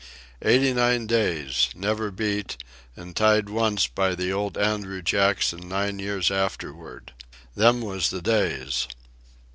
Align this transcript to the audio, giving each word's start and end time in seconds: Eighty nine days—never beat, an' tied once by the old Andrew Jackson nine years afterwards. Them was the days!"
Eighty 0.41 0.73
nine 0.73 1.05
days—never 1.05 2.09
beat, 2.09 2.57
an' 2.97 3.13
tied 3.13 3.49
once 3.49 3.85
by 3.85 4.15
the 4.15 4.33
old 4.33 4.57
Andrew 4.57 5.03
Jackson 5.03 5.69
nine 5.69 5.99
years 5.99 6.31
afterwards. 6.31 7.11
Them 7.55 7.81
was 7.81 8.09
the 8.09 8.19
days!" 8.23 8.87